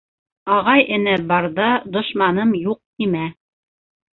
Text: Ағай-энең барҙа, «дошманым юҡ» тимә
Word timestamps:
Ағай-энең 0.55 1.27
барҙа, 1.33 1.67
«дошманым 1.97 2.57
юҡ» 2.63 2.81
тимә 2.81 3.29